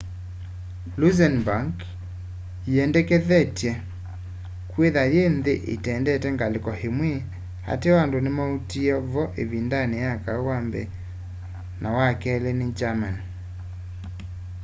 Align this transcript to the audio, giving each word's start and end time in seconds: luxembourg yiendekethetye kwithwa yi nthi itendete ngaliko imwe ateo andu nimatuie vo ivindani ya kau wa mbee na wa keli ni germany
luxembourg 0.99 1.75
yiendekethetye 2.71 3.71
kwithwa 4.71 5.03
yi 5.13 5.23
nthi 5.37 5.53
itendete 5.75 6.27
ngaliko 6.35 6.71
imwe 6.87 7.11
ateo 7.71 7.95
andu 8.03 8.17
nimatuie 8.21 8.95
vo 9.11 9.23
ivindani 9.43 9.95
ya 10.05 10.13
kau 10.25 10.41
wa 10.49 10.57
mbee 10.65 10.91
na 11.81 11.87
wa 11.97 12.07
keli 12.21 12.51
ni 12.59 12.67
germany 12.79 13.21